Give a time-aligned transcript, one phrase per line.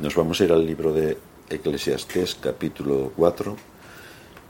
[0.00, 1.18] Nos vamos a ir al libro de
[1.50, 3.54] Eclesiastés capítulo 4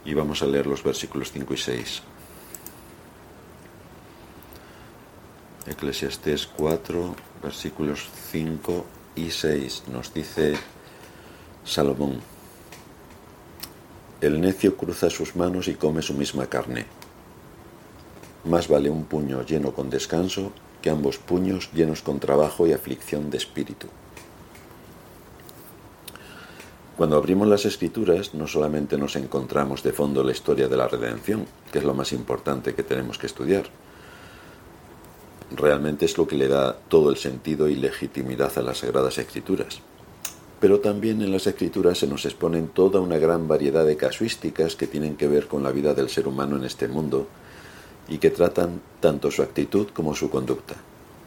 [0.04, 2.02] y vamos a leer los versículos 5 y 6.
[5.66, 8.86] Eclesiastés 4, versículos 5
[9.16, 10.54] y 6 nos dice
[11.64, 12.20] Salomón,
[14.20, 16.86] el necio cruza sus manos y come su misma carne.
[18.44, 23.30] Más vale un puño lleno con descanso que ambos puños llenos con trabajo y aflicción
[23.30, 23.88] de espíritu.
[27.00, 31.46] Cuando abrimos las escrituras no solamente nos encontramos de fondo la historia de la redención,
[31.72, 33.64] que es lo más importante que tenemos que estudiar,
[35.56, 39.80] realmente es lo que le da todo el sentido y legitimidad a las sagradas escrituras.
[40.60, 44.86] Pero también en las escrituras se nos exponen toda una gran variedad de casuísticas que
[44.86, 47.28] tienen que ver con la vida del ser humano en este mundo
[48.10, 50.74] y que tratan tanto su actitud como su conducta.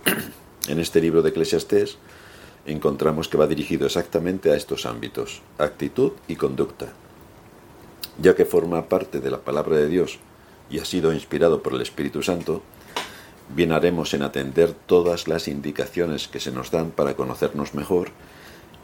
[0.69, 1.97] En este libro de Eclesiastés
[2.65, 6.93] encontramos que va dirigido exactamente a estos ámbitos, actitud y conducta.
[8.21, 10.19] Ya que forma parte de la palabra de Dios
[10.69, 12.61] y ha sido inspirado por el Espíritu Santo,
[13.53, 18.09] bien haremos en atender todas las indicaciones que se nos dan para conocernos mejor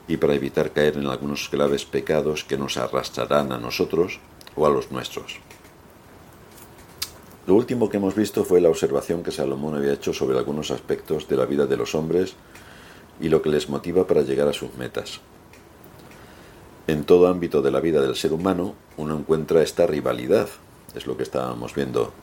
[0.07, 4.19] y para evitar caer en algunos graves pecados que nos arrastrarán a nosotros
[4.55, 5.39] o a los nuestros.
[7.47, 11.27] Lo último que hemos visto fue la observación que Salomón había hecho sobre algunos aspectos
[11.27, 12.35] de la vida de los hombres
[13.19, 15.21] y lo que les motiva para llegar a sus metas.
[16.87, 20.49] En todo ámbito de la vida del ser humano uno encuentra esta rivalidad,
[20.95, 22.13] es lo que estábamos viendo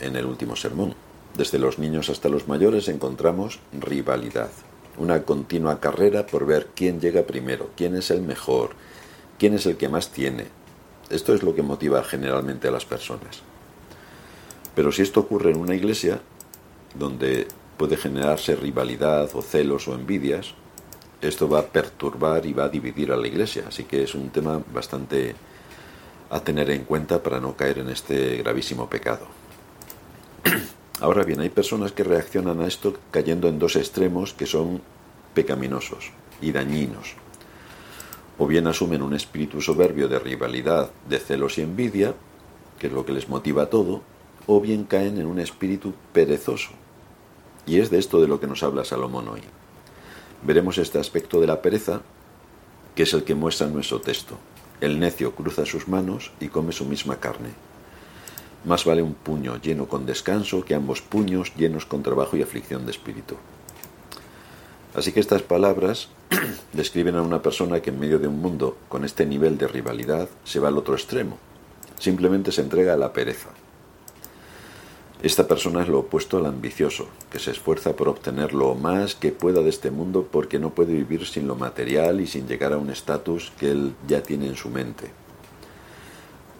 [0.00, 0.94] en el último sermón.
[1.36, 4.50] Desde los niños hasta los mayores encontramos rivalidad,
[4.98, 8.70] una continua carrera por ver quién llega primero, quién es el mejor,
[9.38, 10.46] quién es el que más tiene.
[11.10, 13.42] Esto es lo que motiva generalmente a las personas.
[14.74, 16.20] Pero si esto ocurre en una iglesia,
[16.94, 20.54] donde puede generarse rivalidad o celos o envidias,
[21.20, 23.64] esto va a perturbar y va a dividir a la iglesia.
[23.68, 25.34] Así que es un tema bastante
[26.30, 29.26] a tener en cuenta para no caer en este gravísimo pecado.
[31.00, 34.82] Ahora bien, hay personas que reaccionan a esto cayendo en dos extremos que son
[35.34, 37.14] pecaminosos y dañinos.
[38.38, 42.14] O bien asumen un espíritu soberbio de rivalidad, de celos y envidia,
[42.78, 44.02] que es lo que les motiva todo,
[44.46, 46.70] o bien caen en un espíritu perezoso,
[47.66, 49.40] y es de esto de lo que nos habla Salomón hoy.
[50.42, 52.02] Veremos este aspecto de la pereza,
[52.94, 54.36] que es el que muestra nuestro texto.
[54.80, 57.50] El necio cruza sus manos y come su misma carne.
[58.64, 62.84] Más vale un puño lleno con descanso que ambos puños llenos con trabajo y aflicción
[62.84, 63.36] de espíritu.
[64.94, 66.08] Así que estas palabras
[66.72, 70.28] describen a una persona que en medio de un mundo con este nivel de rivalidad
[70.44, 71.38] se va al otro extremo.
[71.98, 73.50] Simplemente se entrega a la pereza.
[75.24, 79.32] Esta persona es lo opuesto al ambicioso, que se esfuerza por obtener lo más que
[79.32, 82.76] pueda de este mundo porque no puede vivir sin lo material y sin llegar a
[82.76, 85.06] un estatus que él ya tiene en su mente.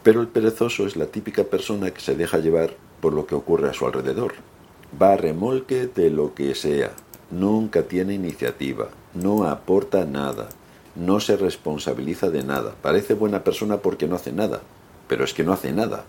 [0.02, 3.68] Pero el perezoso es la típica persona que se deja llevar por lo que ocurre
[3.68, 4.32] a su alrededor.
[5.00, 6.92] Va a remolque de lo que sea,
[7.30, 10.48] nunca tiene iniciativa, no aporta nada,
[10.96, 12.74] no se responsabiliza de nada.
[12.80, 14.62] Parece buena persona porque no hace nada,
[15.06, 16.06] pero es que no hace nada.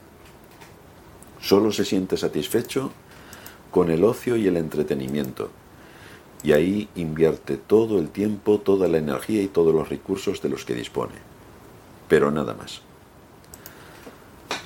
[1.46, 2.92] Solo se siente satisfecho
[3.70, 5.52] con el ocio y el entretenimiento.
[6.42, 10.66] Y ahí invierte todo el tiempo, toda la energía y todos los recursos de los
[10.66, 11.14] que dispone.
[12.10, 12.82] Pero nada más.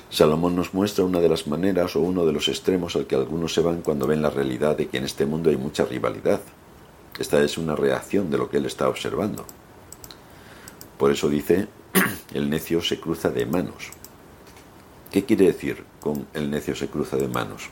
[0.08, 3.52] Salomón nos muestra una de las maneras o uno de los extremos al que algunos
[3.52, 6.40] se van cuando ven la realidad de que en este mundo hay mucha rivalidad.
[7.18, 9.44] Esta es una reacción de lo que él está observando.
[10.96, 11.68] Por eso dice,
[12.32, 13.90] el necio se cruza de manos.
[15.10, 17.70] ¿Qué quiere decir con el necio se cruza de manos?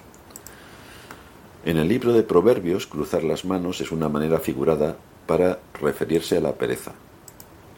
[1.65, 4.97] En el libro de Proverbios, cruzar las manos es una manera figurada
[5.27, 6.93] para referirse a la pereza.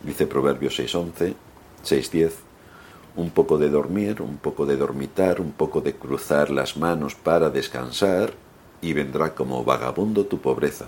[0.02, 1.34] Dice Proverbios 6.11,
[1.84, 2.32] 6.10,
[3.16, 7.50] un poco de dormir, un poco de dormitar, un poco de cruzar las manos para
[7.50, 8.32] descansar,
[8.82, 10.86] y vendrá como vagabundo tu pobreza,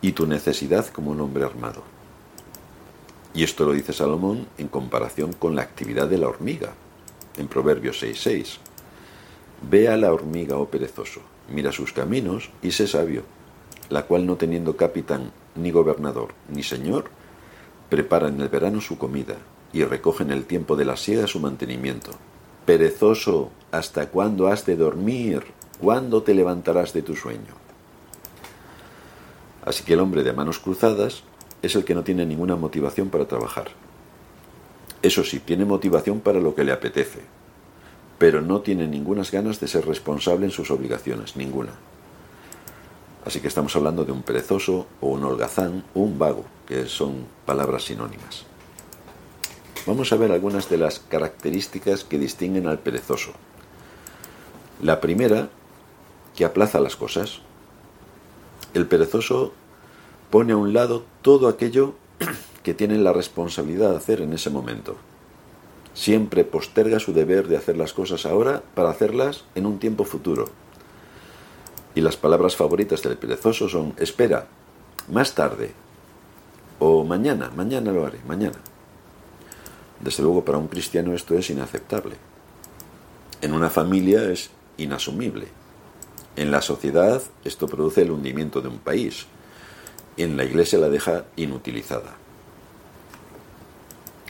[0.00, 1.82] y tu necesidad como un hombre armado.
[3.34, 6.72] Y esto lo dice Salomón en comparación con la actividad de la hormiga,
[7.38, 8.58] en Proverbios 6.6.
[9.68, 13.22] Ve a la hormiga, oh perezoso, mira sus caminos y sé sabio,
[13.88, 17.06] la cual no teniendo capitán, ni gobernador, ni señor,
[17.88, 19.36] prepara en el verano su comida
[19.72, 22.10] y recoge en el tiempo de la siega su mantenimiento.
[22.64, 25.42] Perezoso, ¿hasta cuándo has de dormir?
[25.80, 27.54] ¿Cuándo te levantarás de tu sueño?
[29.64, 31.22] Así que el hombre de manos cruzadas
[31.62, 33.68] es el que no tiene ninguna motivación para trabajar.
[35.02, 37.20] Eso sí, tiene motivación para lo que le apetece,
[38.18, 41.72] pero no tiene ninguna ganas de ser responsable en sus obligaciones, ninguna.
[43.24, 47.26] Así que estamos hablando de un perezoso o un holgazán o un vago, que son
[47.44, 48.44] palabras sinónimas.
[49.86, 53.32] Vamos a ver algunas de las características que distinguen al perezoso.
[54.82, 55.48] La primera,
[56.36, 57.40] que aplaza las cosas.
[58.74, 59.52] El perezoso
[60.30, 61.94] pone a un lado todo aquello
[62.66, 64.96] que tiene la responsabilidad de hacer en ese momento.
[65.94, 70.46] Siempre posterga su deber de hacer las cosas ahora para hacerlas en un tiempo futuro.
[71.94, 74.48] Y las palabras favoritas del perezoso son espera,
[75.08, 75.74] más tarde,
[76.80, 78.58] o mañana, mañana lo haré, mañana.
[80.00, 82.16] Desde luego para un cristiano esto es inaceptable.
[83.42, 85.46] En una familia es inasumible.
[86.34, 89.26] En la sociedad esto produce el hundimiento de un país.
[90.16, 92.25] Y en la iglesia la deja inutilizada.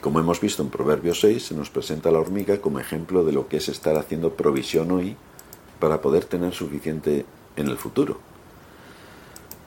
[0.01, 3.49] Como hemos visto en Proverbios 6, se nos presenta la hormiga como ejemplo de lo
[3.49, 5.17] que es estar haciendo provisión hoy
[5.81, 7.25] para poder tener suficiente
[7.57, 8.19] en el futuro.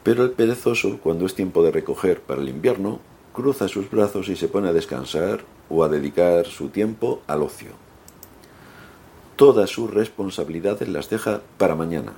[0.04, 3.00] Pero el perezoso, cuando es tiempo de recoger para el invierno,
[3.34, 7.72] cruza sus brazos y se pone a descansar o a dedicar su tiempo al ocio.
[9.36, 12.14] Todas sus responsabilidades las deja para mañana.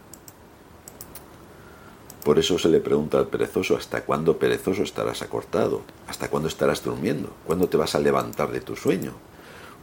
[2.23, 5.81] Por eso se le pregunta al perezoso, ¿hasta cuándo perezoso estarás acortado?
[6.07, 7.29] ¿Hasta cuándo estarás durmiendo?
[7.47, 9.13] ¿Cuándo te vas a levantar de tu sueño?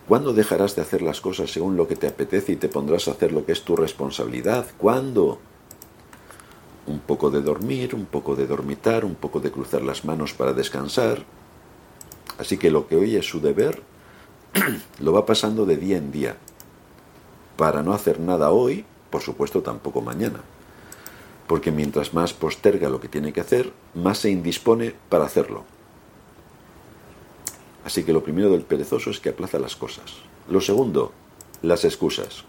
[0.07, 3.11] ¿Cuándo dejarás de hacer las cosas según lo que te apetece y te pondrás a
[3.11, 4.67] hacer lo que es tu responsabilidad?
[4.79, 5.39] ¿Cuándo?
[6.87, 10.53] Un poco de dormir, un poco de dormitar, un poco de cruzar las manos para
[10.53, 11.25] descansar,
[12.39, 13.83] Así que lo que hoy es su deber,
[15.01, 16.37] lo va pasando de día en día,
[17.57, 20.41] para no hacer nada hoy, por supuesto tampoco mañana.
[21.49, 25.65] Porque mientras más posterga lo que tiene que hacer, más se indispone para hacerlo.
[27.85, 30.15] Así que lo primero del perezoso es que aplaza las cosas.
[30.49, 31.11] Lo segundo,
[31.63, 32.45] las excusas.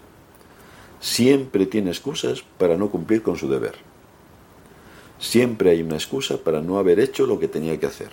[1.00, 3.76] Siempre tiene excusas para no cumplir con su deber.
[5.18, 8.12] Siempre hay una excusa para no haber hecho lo que tenía que hacer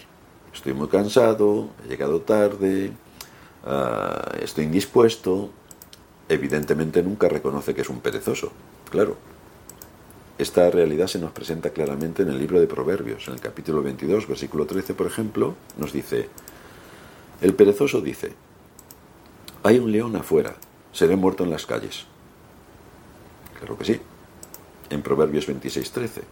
[0.57, 2.91] estoy muy cansado, he llegado tarde,
[3.65, 5.51] ah, estoy indispuesto,
[6.29, 8.53] evidentemente nunca reconoce que es un perezoso,
[8.91, 9.17] claro.
[10.39, 14.29] Esta realidad se nos presenta claramente en el libro de Proverbios, en el capítulo 22,
[14.29, 16.29] versículo 13, por ejemplo, nos dice,
[17.41, 18.33] el perezoso dice,
[19.63, 20.57] hay un león afuera,
[20.93, 22.05] seré muerto en las calles.
[23.59, 24.01] Claro que sí.
[24.91, 26.23] En Proverbios 26, 13,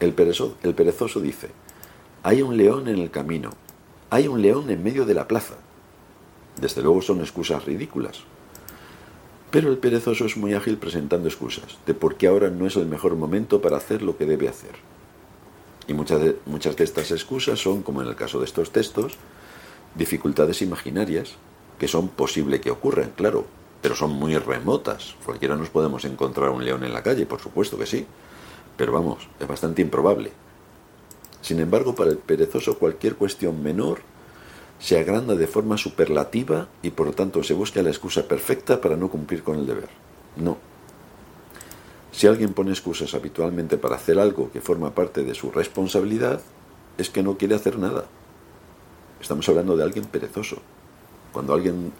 [0.00, 1.50] el perezoso, el perezoso dice,
[2.22, 3.50] hay un león en el camino.
[4.08, 5.56] Hay un león en medio de la plaza.
[6.58, 8.24] Desde luego son excusas ridículas.
[9.54, 12.86] Pero el perezoso es muy ágil presentando excusas de por qué ahora no es el
[12.86, 14.72] mejor momento para hacer lo que debe hacer.
[15.86, 19.12] Y muchas de, muchas de estas excusas son, como en el caso de estos textos,
[19.94, 21.36] dificultades imaginarias
[21.78, 23.46] que son posible que ocurran, claro,
[23.80, 25.14] pero son muy remotas.
[25.24, 28.06] Cualquiera nos podemos encontrar un león en la calle, por supuesto que sí,
[28.76, 30.32] pero vamos, es bastante improbable.
[31.42, 34.00] Sin embargo, para el perezoso cualquier cuestión menor
[34.84, 38.98] se agranda de forma superlativa y por lo tanto se busca la excusa perfecta para
[38.98, 39.88] no cumplir con el deber.
[40.36, 40.58] No.
[42.12, 46.42] Si alguien pone excusas habitualmente para hacer algo que forma parte de su responsabilidad,
[46.98, 48.04] es que no quiere hacer nada.
[49.22, 50.58] Estamos hablando de alguien perezoso.
[51.32, 51.90] Cuando alguien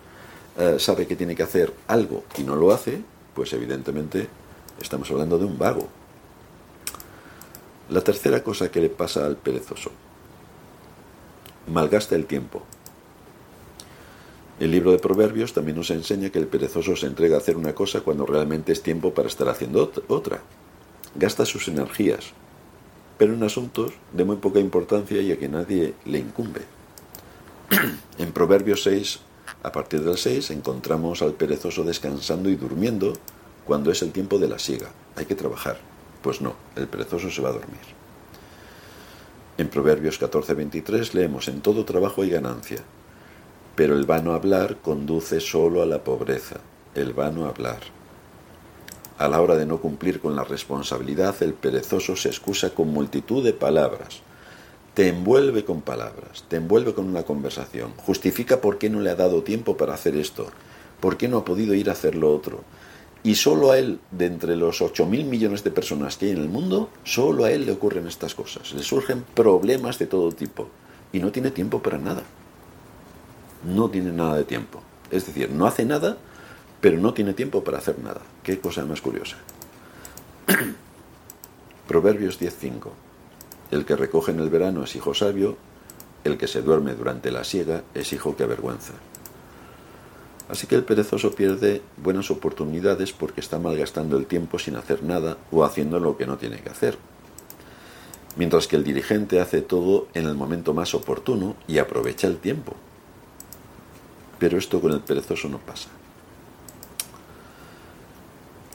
[0.59, 3.01] eh, sabe que tiene que hacer algo y no lo hace,
[3.35, 4.29] pues evidentemente
[4.79, 5.89] estamos hablando de un vago,
[7.89, 9.91] la tercera cosa que le pasa al perezoso.
[11.67, 12.63] Malgasta el tiempo.
[14.61, 17.75] El libro de Proverbios también nos enseña que el perezoso se entrega a hacer una
[17.75, 20.43] cosa cuando realmente es tiempo para estar haciendo otra.
[21.17, 22.27] Gasta sus energías,
[23.19, 26.63] pero en asuntos de muy poca importancia y a que nadie le incumbe.
[28.19, 29.21] en Proverbios 6,
[29.65, 33.13] a partir del 6, encontramos al perezoso descansando y durmiendo
[33.65, 34.91] cuando es el tiempo de la siega.
[35.17, 35.79] Hay que trabajar.
[36.23, 37.81] Pues no, el perezoso se va a dormir.
[39.59, 42.79] En Proverbios 14:23 leemos, en todo trabajo hay ganancia,
[43.77, 46.57] pero el vano hablar conduce solo a la pobreza,
[46.95, 47.81] el vano hablar.
[49.19, 53.45] A la hora de no cumplir con la responsabilidad, el perezoso se excusa con multitud
[53.45, 54.23] de palabras,
[54.95, 59.17] te envuelve con palabras, te envuelve con una conversación, justifica por qué no le ha
[59.17, 60.47] dado tiempo para hacer esto,
[61.01, 62.65] por qué no ha podido ir a hacer lo otro,
[63.25, 66.51] y solo a él, de entre los 8.000 millones de personas que hay en el
[66.51, 68.75] mundo, solo a él le ocurren estas cosas.
[68.75, 70.69] Le surgen problemas de todo tipo.
[71.11, 72.23] Y no tiene tiempo para nada.
[73.65, 74.83] No tiene nada de tiempo.
[75.11, 76.17] Es decir, no hace nada,
[76.81, 78.21] pero no tiene tiempo para hacer nada.
[78.43, 79.37] Qué cosa más curiosa.
[81.89, 82.91] Proverbios 10.5.
[83.71, 85.57] El que recoge en el verano es hijo sabio,
[86.25, 88.93] el que se duerme durante la siega es hijo que avergüenza.
[90.49, 95.39] Así que el perezoso pierde buenas oportunidades porque está malgastando el tiempo sin hacer nada
[95.51, 96.99] o haciendo lo que no tiene que hacer.
[98.37, 102.75] mientras que el dirigente hace todo en el momento más oportuno y aprovecha el tiempo.
[104.45, 105.89] Pero esto con el perezoso no pasa.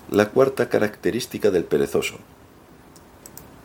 [0.10, 2.16] La cuarta característica del perezoso.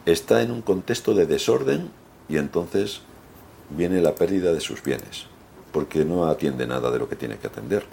[0.04, 1.88] Está en un contexto de desorden
[2.28, 3.00] y entonces
[3.70, 5.28] viene la pérdida de sus bienes,
[5.72, 7.86] porque no atiende nada de lo que tiene que atender.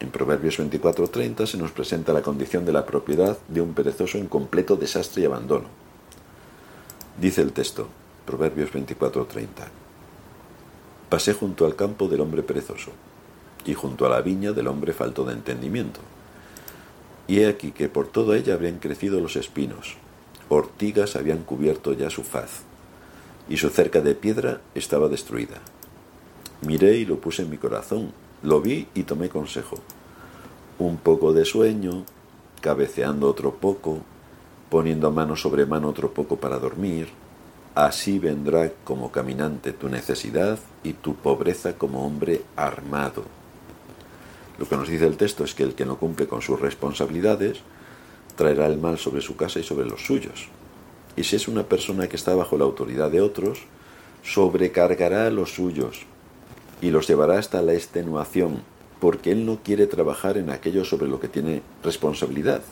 [0.00, 4.26] En Proverbios 24:30 se nos presenta la condición de la propiedad de un perezoso en
[4.26, 5.68] completo desastre y abandono.
[7.20, 7.88] Dice el texto,
[8.24, 9.81] Proverbios 24:30.
[11.12, 12.90] Pasé junto al campo del hombre perezoso,
[13.66, 16.00] y junto a la viña del hombre falto de entendimiento.
[17.28, 19.96] Y he aquí que por toda ella habían crecido los espinos,
[20.48, 22.62] ortigas habían cubierto ya su faz,
[23.46, 25.60] y su cerca de piedra estaba destruida.
[26.62, 29.76] Miré y lo puse en mi corazón, lo vi y tomé consejo.
[30.78, 32.06] Un poco de sueño,
[32.62, 33.98] cabeceando otro poco,
[34.70, 37.10] poniendo mano sobre mano otro poco para dormir.
[37.74, 43.24] Así vendrá como caminante tu necesidad y tu pobreza como hombre armado.
[44.58, 47.60] Lo que nos dice el texto es que el que no cumple con sus responsabilidades
[48.36, 50.48] traerá el mal sobre su casa y sobre los suyos.
[51.16, 53.60] Y si es una persona que está bajo la autoridad de otros,
[54.22, 56.06] sobrecargará a los suyos,
[56.80, 58.62] y los llevará hasta la extenuación,
[59.00, 62.62] porque él no quiere trabajar en aquello sobre lo que tiene responsabilidad.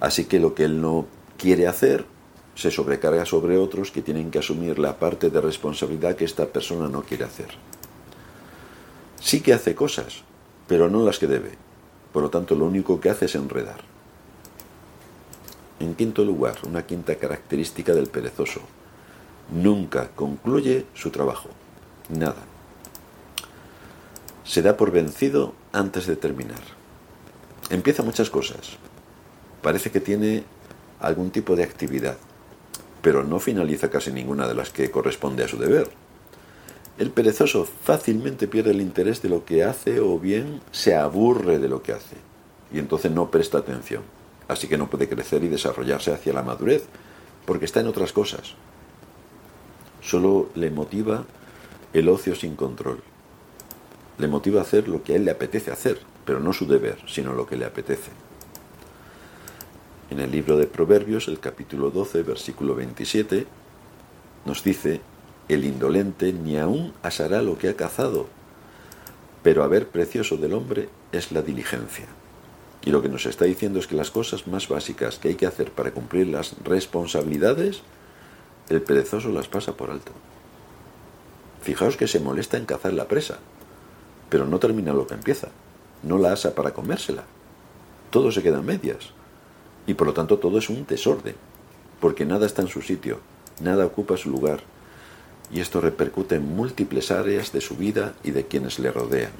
[0.00, 1.06] Así que lo que él no
[1.36, 2.06] quiere hacer
[2.54, 6.88] se sobrecarga sobre otros que tienen que asumir la parte de responsabilidad que esta persona
[6.88, 7.48] no quiere hacer.
[9.20, 10.22] Sí que hace cosas,
[10.66, 11.52] pero no las que debe.
[12.12, 13.80] Por lo tanto, lo único que hace es enredar.
[15.80, 18.60] En quinto lugar, una quinta característica del perezoso.
[19.50, 21.48] Nunca concluye su trabajo.
[22.08, 22.52] Nada
[24.44, 26.60] se da por vencido antes de terminar.
[27.70, 28.76] Empieza muchas cosas.
[29.62, 30.44] Parece que tiene
[31.00, 32.16] algún tipo de actividad,
[33.02, 35.90] pero no finaliza casi ninguna de las que corresponde a su deber.
[36.98, 41.68] El perezoso fácilmente pierde el interés de lo que hace o bien se aburre de
[41.68, 42.16] lo que hace
[42.72, 44.02] y entonces no presta atención.
[44.48, 46.84] Así que no puede crecer y desarrollarse hacia la madurez
[47.44, 48.54] porque está en otras cosas.
[50.00, 51.24] Solo le motiva
[51.92, 53.02] el ocio sin control
[54.22, 56.98] le motiva a hacer lo que a él le apetece hacer, pero no su deber,
[57.06, 58.10] sino lo que le apetece.
[60.12, 63.46] En el libro de Proverbios, el capítulo 12, versículo 27,
[64.44, 65.00] nos dice,
[65.48, 68.26] el indolente ni aún asará lo que ha cazado,
[69.42, 72.04] pero a ver precioso del hombre es la diligencia.
[72.84, 75.46] Y lo que nos está diciendo es que las cosas más básicas que hay que
[75.46, 77.80] hacer para cumplir las responsabilidades,
[78.68, 80.12] el perezoso las pasa por alto.
[81.62, 83.38] Fijaos que se molesta en cazar la presa,
[84.28, 85.48] pero no termina lo que empieza.
[86.02, 87.24] No la asa para comérsela.
[88.10, 89.14] Todo se queda en medias.
[89.86, 91.34] Y por lo tanto todo es un desorden,
[92.00, 93.20] porque nada está en su sitio,
[93.60, 94.60] nada ocupa su lugar.
[95.52, 99.32] Y esto repercute en múltiples áreas de su vida y de quienes le rodean.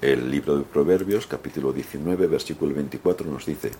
[0.00, 3.72] El libro de Proverbios, capítulo 19, versículo 24, nos dice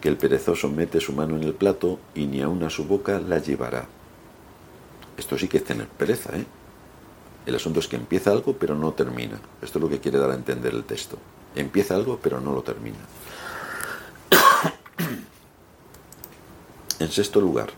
[0.00, 3.20] que el perezoso mete su mano en el plato y ni aun a su boca
[3.20, 3.86] la llevará.
[5.16, 6.46] Esto sí que es tener pereza, ¿eh?
[7.44, 9.38] El asunto es que empieza algo pero no termina.
[9.60, 11.18] Esto es lo que quiere dar a entender el texto.
[11.54, 12.98] Empieza algo pero no lo termina.
[16.98, 17.70] en sexto lugar,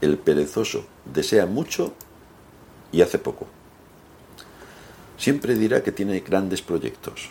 [0.00, 1.92] el perezoso desea mucho
[2.92, 3.46] y hace poco.
[5.16, 7.30] Siempre dirá que tiene grandes proyectos.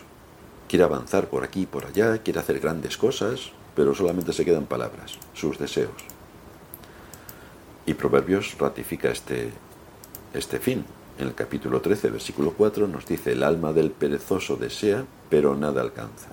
[0.68, 4.64] Quiere avanzar por aquí y por allá, quiere hacer grandes cosas, pero solamente se quedan
[4.64, 5.92] palabras, sus deseos.
[7.84, 9.50] Y Proverbios ratifica este,
[10.32, 10.84] este fin.
[11.18, 15.80] En el capítulo 13, versículo 4, nos dice, el alma del perezoso desea, pero nada
[15.80, 16.28] alcanza.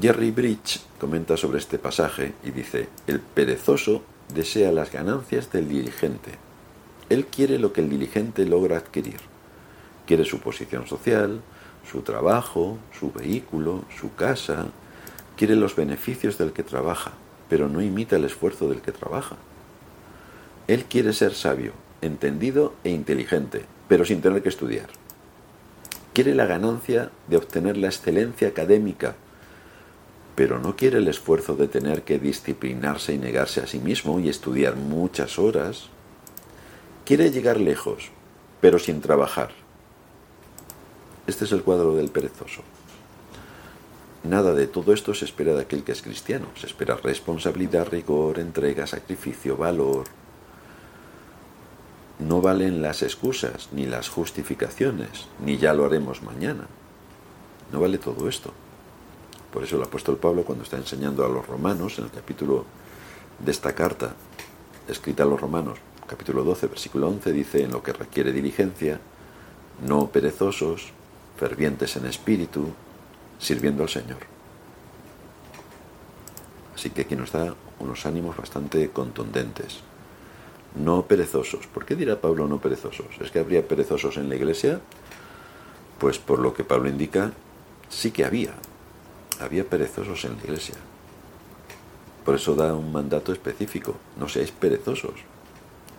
[0.00, 4.02] Jerry Bridge comenta sobre este pasaje y dice, el perezoso
[4.34, 6.32] desea las ganancias del diligente.
[7.08, 9.20] Él quiere lo que el diligente logra adquirir.
[10.06, 11.40] Quiere su posición social,
[11.90, 14.66] su trabajo, su vehículo, su casa.
[15.36, 17.12] Quiere los beneficios del que trabaja,
[17.48, 19.36] pero no imita el esfuerzo del que trabaja.
[20.66, 21.72] Él quiere ser sabio,
[22.02, 24.88] entendido e inteligente, pero sin tener que estudiar.
[26.12, 29.16] Quiere la ganancia de obtener la excelencia académica,
[30.34, 34.28] pero no quiere el esfuerzo de tener que disciplinarse y negarse a sí mismo y
[34.28, 35.88] estudiar muchas horas.
[37.04, 38.10] Quiere llegar lejos,
[38.60, 39.50] pero sin trabajar.
[41.26, 42.62] Este es el cuadro del perezoso.
[44.24, 46.46] Nada de todo esto se espera de aquel que es cristiano.
[46.58, 50.04] Se espera responsabilidad, rigor, entrega, sacrificio, valor,
[52.18, 56.66] no valen las excusas, ni las justificaciones, ni ya lo haremos mañana.
[57.72, 58.52] No vale todo esto.
[59.52, 62.64] Por eso el apóstol Pablo, cuando está enseñando a los romanos, en el capítulo
[63.38, 64.14] de esta carta,
[64.88, 69.00] escrita a los romanos, capítulo 12, versículo 11, dice, en lo que requiere diligencia,
[69.86, 70.92] no perezosos,
[71.36, 72.68] fervientes en espíritu,
[73.38, 74.18] sirviendo al Señor.
[76.74, 79.80] Así que aquí nos da unos ánimos bastante contundentes.
[80.74, 81.66] No perezosos.
[81.66, 83.06] ¿Por qué dirá Pablo no perezosos?
[83.20, 84.80] ¿Es que habría perezosos en la iglesia?
[85.98, 87.32] Pues por lo que Pablo indica,
[87.88, 88.54] sí que había.
[89.40, 90.74] Había perezosos en la iglesia.
[92.24, 93.94] Por eso da un mandato específico.
[94.18, 95.14] No seáis perezosos.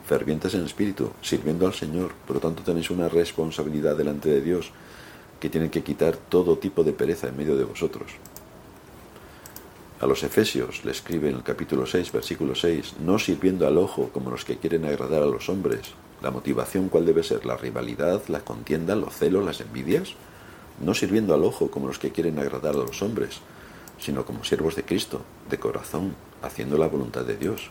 [0.07, 2.11] Fervientes en espíritu, sirviendo al Señor.
[2.27, 4.71] Por lo tanto tenéis una responsabilidad delante de Dios
[5.39, 8.11] que tiene que quitar todo tipo de pereza en medio de vosotros.
[10.01, 14.09] A los Efesios le escribe en el capítulo 6, versículo 6, no sirviendo al ojo
[14.11, 15.93] como los que quieren agradar a los hombres.
[16.21, 17.45] ¿La motivación cuál debe ser?
[17.45, 20.09] ¿La rivalidad, la contienda, los celos, las envidias?
[20.81, 23.39] No sirviendo al ojo como los que quieren agradar a los hombres,
[23.97, 27.69] sino como siervos de Cristo, de corazón, haciendo la voluntad de Dios,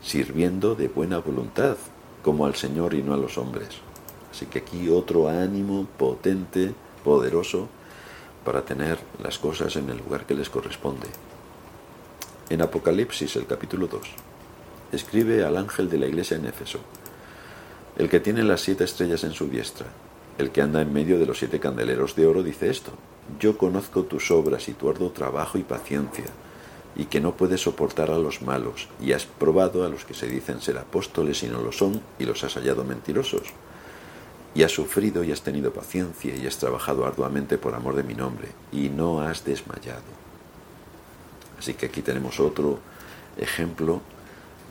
[0.00, 1.76] sirviendo de buena voluntad,
[2.22, 3.70] como al Señor y no a los hombres.
[4.30, 7.68] Así que aquí otro ánimo potente, poderoso,
[8.44, 11.08] para tener las cosas en el lugar que les corresponde.
[12.50, 14.02] En Apocalipsis, el capítulo 2,
[14.90, 16.80] escribe al ángel de la iglesia en Éfeso,
[17.96, 19.86] el que tiene las siete estrellas en su diestra,
[20.36, 22.90] el que anda en medio de los siete candeleros de oro, dice esto,
[23.38, 26.24] yo conozco tus obras y tu arduo trabajo y paciencia,
[26.96, 30.26] y que no puedes soportar a los malos, y has probado a los que se
[30.26, 33.44] dicen ser apóstoles y no lo son, y los has hallado mentirosos.
[34.56, 38.14] Y has sufrido y has tenido paciencia y has trabajado arduamente por amor de mi
[38.14, 40.29] nombre, y no has desmayado.
[41.60, 42.78] Así que aquí tenemos otro
[43.36, 44.00] ejemplo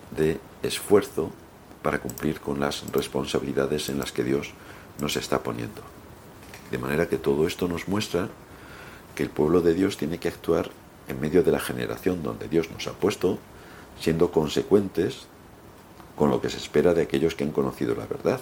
[0.10, 1.30] de esfuerzo
[1.84, 4.54] para cumplir con las responsabilidades en las que Dios
[5.00, 5.84] nos está poniendo.
[6.72, 8.28] De manera que todo esto nos muestra
[9.14, 10.72] que el pueblo de Dios tiene que actuar
[11.08, 13.38] en medio de la generación donde Dios nos ha puesto,
[14.00, 15.28] siendo consecuentes
[16.16, 18.40] con lo que se espera de aquellos que han conocido la verdad.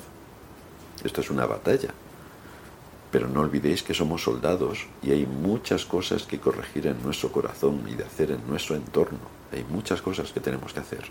[1.04, 1.90] Esto es una batalla,
[3.18, 7.82] pero no olvidéis que somos soldados y hay muchas cosas que corregir en nuestro corazón
[7.90, 9.18] y de hacer en nuestro entorno.
[9.52, 11.06] Hay muchas cosas que tenemos que hacer.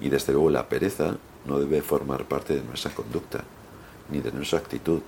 [0.00, 3.44] Y desde luego la pereza no debe formar parte de nuestra conducta,
[4.10, 5.02] ni de nuestra actitud,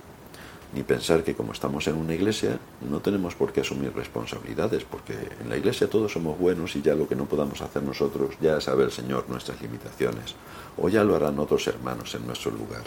[0.75, 5.15] ni pensar que como estamos en una iglesia no tenemos por qué asumir responsabilidades, porque
[5.41, 8.61] en la iglesia todos somos buenos y ya lo que no podamos hacer nosotros ya
[8.61, 10.35] sabe el Señor nuestras limitaciones,
[10.77, 12.83] o ya lo harán otros hermanos en nuestro lugar.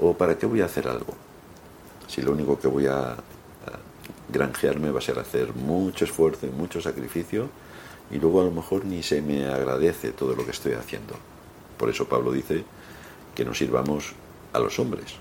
[0.00, 1.29] ¿O para qué voy a hacer algo?
[2.10, 3.16] Si lo único que voy a,
[4.32, 7.48] granjearme va a ser hacer mucho esfuerzo y mucho sacrificio
[8.10, 11.14] y luego a lo mejor ni se me agradece todo lo que estoy haciendo.
[11.76, 12.64] Por eso Pablo dice
[13.34, 14.12] que nos sirvamos
[14.52, 15.14] a los hombres,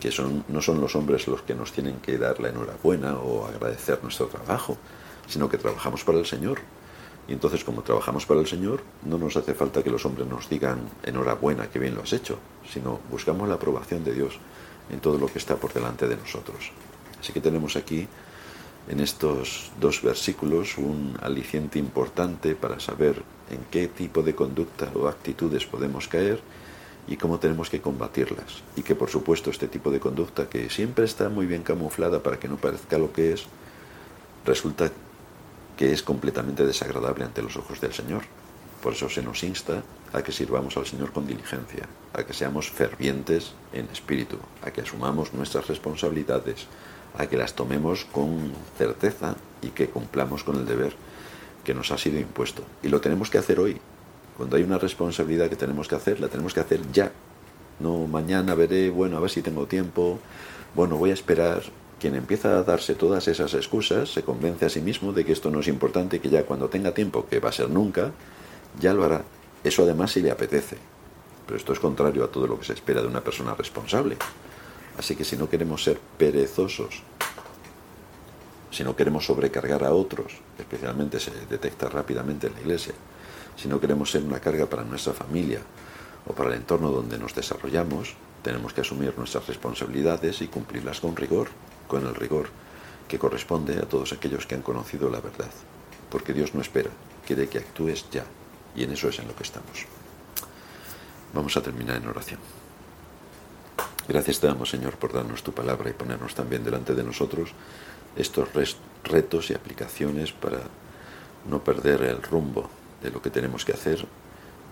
[0.00, 3.46] que son, no son los hombres los que nos tienen que dar la enhorabuena o
[3.46, 4.76] agradecer nuestro trabajo,
[5.26, 6.60] sino que trabajamos para el Señor.
[7.28, 10.48] Y entonces como trabajamos para el Señor, no nos hace falta que los hombres nos
[10.48, 12.38] digan enhorabuena, que bien lo has hecho,
[12.70, 14.38] sino buscamos la aprobación de Dios
[14.90, 16.72] en todo lo que está por delante de nosotros.
[17.20, 18.06] Así que tenemos aquí
[18.88, 25.08] en estos dos versículos un aliciente importante para saber en qué tipo de conducta o
[25.08, 26.40] actitudes podemos caer
[27.06, 28.62] y cómo tenemos que combatirlas.
[28.76, 32.38] Y que por supuesto este tipo de conducta que siempre está muy bien camuflada para
[32.38, 33.44] que no parezca lo que es,
[34.44, 34.90] resulta
[35.76, 38.22] que es completamente desagradable ante los ojos del Señor.
[38.82, 42.70] Por eso se nos insta a que sirvamos al Señor con diligencia, a que seamos
[42.70, 46.66] fervientes en espíritu, a que asumamos nuestras responsabilidades,
[47.16, 50.94] a que las tomemos con certeza y que cumplamos con el deber
[51.64, 52.62] que nos ha sido impuesto.
[52.82, 53.78] Y lo tenemos que hacer hoy.
[54.36, 57.12] Cuando hay una responsabilidad que tenemos que hacer, la tenemos que hacer ya.
[57.80, 60.18] No mañana veré, bueno, a ver si tengo tiempo,
[60.74, 61.62] bueno, voy a esperar.
[62.00, 65.50] Quien empieza a darse todas esas excusas se convence a sí mismo de que esto
[65.50, 68.12] no es importante y que ya cuando tenga tiempo, que va a ser nunca,
[68.80, 69.24] ya lo hará.
[69.64, 70.76] Eso además si le apetece.
[71.46, 74.16] Pero esto es contrario a todo lo que se espera de una persona responsable.
[74.98, 77.02] Así que si no queremos ser perezosos,
[78.70, 82.94] si no queremos sobrecargar a otros, especialmente se detecta rápidamente en la iglesia,
[83.56, 85.60] si no queremos ser una carga para nuestra familia
[86.26, 91.16] o para el entorno donde nos desarrollamos, tenemos que asumir nuestras responsabilidades y cumplirlas con
[91.16, 91.48] rigor,
[91.88, 92.48] con el rigor
[93.08, 95.50] que corresponde a todos aquellos que han conocido la verdad.
[96.10, 96.90] Porque Dios no espera,
[97.26, 98.24] quiere que actúes ya.
[98.78, 99.86] Y en eso es en lo que estamos.
[101.34, 102.38] Vamos a terminar en oración.
[104.06, 107.50] Gracias te damos, Señor, por darnos tu palabra y ponernos también delante de nosotros
[108.16, 108.48] estos
[109.02, 110.60] retos y aplicaciones para
[111.50, 112.70] no perder el rumbo
[113.02, 114.06] de lo que tenemos que hacer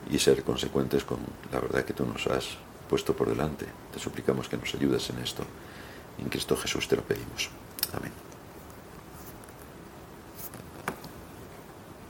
[0.08, 1.18] y ser consecuentes con
[1.52, 2.56] la verdad que tú nos has
[2.88, 3.66] puesto por delante.
[3.92, 5.44] Te suplicamos que nos ayudes en esto.
[6.18, 7.50] En Cristo Jesús te lo pedimos.
[7.92, 8.25] Amén.